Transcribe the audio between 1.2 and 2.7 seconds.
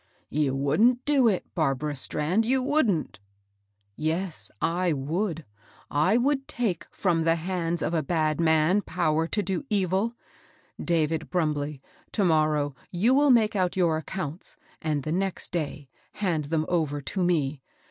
it, Barbara Strand I you